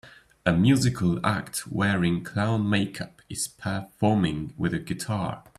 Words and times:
A 0.47 0.51
musical 0.51 1.23
act 1.23 1.67
wearing 1.71 2.23
clown 2.23 2.67
makeup 2.67 3.21
is 3.29 3.47
performing 3.47 4.51
with 4.57 4.73
a 4.73 4.79
guitar 4.79 5.43